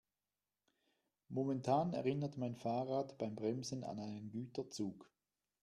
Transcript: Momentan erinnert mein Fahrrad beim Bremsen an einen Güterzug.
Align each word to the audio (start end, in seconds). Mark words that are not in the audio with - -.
Momentan 1.29 1.93
erinnert 1.93 2.35
mein 2.35 2.55
Fahrrad 2.55 3.19
beim 3.19 3.35
Bremsen 3.35 3.83
an 3.83 3.99
einen 3.99 4.31
Güterzug. 4.31 5.07